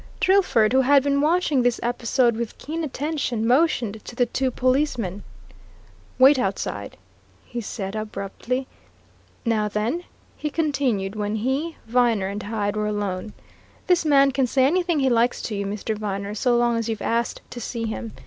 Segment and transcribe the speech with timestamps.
[0.19, 5.21] Drillford, who had been watching this episode with keen attention, motioned to the two policemen.
[6.17, 6.97] "Wait outside,"
[7.45, 8.65] he said abruptly.
[9.45, 10.03] "Now, then,"
[10.35, 13.33] he continued when he, Viner and Hyde were alone,
[13.85, 15.95] "this man can say anything he likes to you, Mr.
[15.95, 18.13] Viner, so long as you've asked to see him.